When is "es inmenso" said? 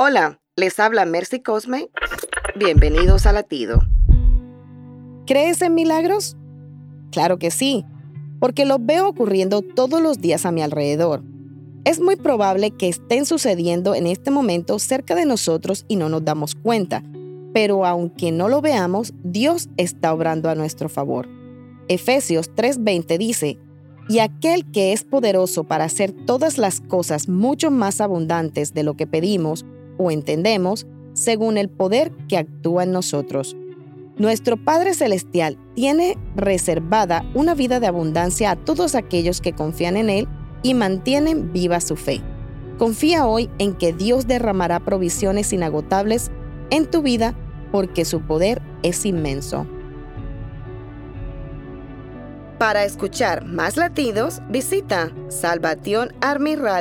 48.82-49.66